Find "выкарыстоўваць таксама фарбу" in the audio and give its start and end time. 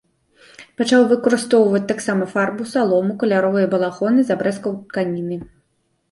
1.09-2.63